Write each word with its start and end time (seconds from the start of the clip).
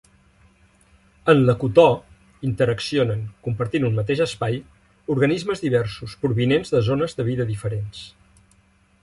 En 1.33 1.43
l'ecotò, 1.49 1.83
interaccionen 2.49 3.21
-compartint 3.33 3.85
un 3.91 3.99
mateix 4.01 4.25
espai- 4.27 4.59
organismes 5.17 5.63
diversos, 5.67 6.19
provinents 6.27 6.75
de 6.79 6.83
zones 6.91 7.19
de 7.21 7.29
vida 7.31 7.49
diferents. 7.53 8.03